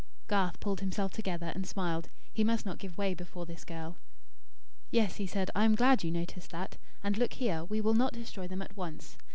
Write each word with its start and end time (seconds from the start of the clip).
Garth 0.25 0.59
pulled 0.59 0.79
himself 0.79 1.11
together 1.13 1.51
and 1.53 1.67
smiled. 1.67 2.09
He 2.33 2.43
must 2.43 2.65
not 2.65 2.79
give 2.79 2.97
way 2.97 3.13
before 3.13 3.45
this 3.45 3.63
girl. 3.63 3.97
"Yes," 4.89 5.17
he 5.17 5.27
said; 5.27 5.51
"I 5.53 5.63
am 5.63 5.75
glad 5.75 6.03
you 6.03 6.09
noticed 6.09 6.49
that. 6.49 6.77
And, 7.03 7.19
look 7.19 7.33
here. 7.33 7.63
We 7.65 7.81
will 7.81 7.93
not 7.93 8.13
destroy 8.13 8.47
them 8.47 8.63
at 8.63 8.75
once. 8.75 9.15